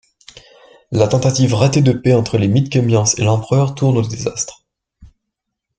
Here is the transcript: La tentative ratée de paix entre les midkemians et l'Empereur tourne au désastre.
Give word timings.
La 0.91 1.07
tentative 1.07 1.53
ratée 1.53 1.83
de 1.83 1.91
paix 1.91 2.15
entre 2.15 2.39
les 2.39 2.47
midkemians 2.47 3.03
et 3.19 3.23
l'Empereur 3.23 3.75
tourne 3.75 3.99
au 3.99 4.01
désastre. 4.01 4.63